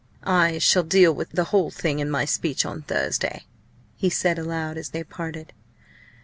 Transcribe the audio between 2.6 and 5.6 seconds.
on Thursday!" he said aloud, as they parted.